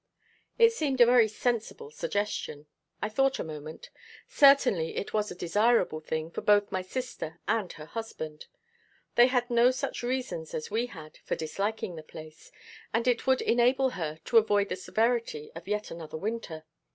It 0.57 0.73
seemed 0.73 0.99
a 0.99 1.05
very 1.05 1.27
sensible 1.27 1.91
suggestion. 1.91 2.65
I 3.03 3.07
thought 3.09 3.37
a 3.37 3.43
moment. 3.43 3.91
Certainly 4.27 4.97
it 4.97 5.13
was 5.13 5.29
a 5.29 5.35
desirable 5.35 5.99
thing 5.99 6.31
for 6.31 6.41
both 6.41 6.71
my 6.71 6.81
sister 6.81 7.39
and 7.47 7.71
her 7.73 7.85
husband. 7.85 8.47
They 9.13 9.27
had 9.27 9.51
no 9.51 9.69
such 9.69 10.01
reasons 10.01 10.55
as 10.55 10.71
we 10.71 10.87
had 10.87 11.19
for 11.19 11.35
disliking 11.35 11.97
the 11.97 12.01
place; 12.01 12.51
and 12.91 13.07
it 13.07 13.27
would 13.27 13.43
enable 13.43 13.91
her 13.91 14.17
to 14.25 14.39
avoid 14.39 14.69
the 14.69 14.75
severity 14.75 15.51
of 15.53 15.67
yet 15.67 15.91
another 15.91 16.17
winter. 16.17 16.65